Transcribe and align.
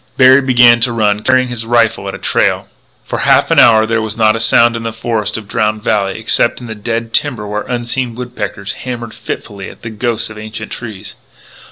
Berry 0.17 0.41
began 0.41 0.79
to 0.79 0.91
run, 0.91 1.21
carrying 1.21 1.49
his 1.49 1.63
rifle 1.63 2.07
at 2.07 2.15
a 2.15 2.17
trail. 2.17 2.67
For 3.03 3.19
half 3.19 3.51
an 3.51 3.59
hour 3.59 3.85
there 3.85 4.01
was 4.01 4.17
not 4.17 4.35
a 4.35 4.39
sound 4.39 4.75
in 4.75 4.81
the 4.81 4.91
forests 4.91 5.37
of 5.37 5.47
Drowned 5.47 5.83
Valley 5.83 6.17
except 6.17 6.59
in 6.59 6.65
the 6.65 6.73
dead 6.73 7.13
timber 7.13 7.45
where 7.45 7.61
unseen 7.61 8.15
woodpeckers 8.15 8.73
hammered 8.73 9.13
fitfully 9.13 9.69
at 9.69 9.83
the 9.83 9.91
ghosts 9.91 10.31
of 10.31 10.39
ancient 10.39 10.71
trees. 10.71 11.13